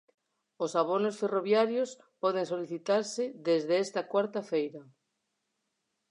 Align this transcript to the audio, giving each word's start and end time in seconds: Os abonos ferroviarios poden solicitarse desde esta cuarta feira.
Os 0.63 0.71
abonos 0.81 1.19
ferroviarios 1.21 1.89
poden 2.21 2.45
solicitarse 2.53 3.23
desde 3.47 3.73
esta 3.85 4.01
cuarta 4.11 4.41
feira. 4.51 4.81